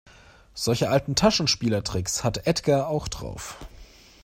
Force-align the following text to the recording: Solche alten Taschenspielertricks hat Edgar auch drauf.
Solche 0.55 0.89
alten 0.89 1.13
Taschenspielertricks 1.13 2.23
hat 2.23 2.47
Edgar 2.47 2.87
auch 2.87 3.07
drauf. 3.07 3.57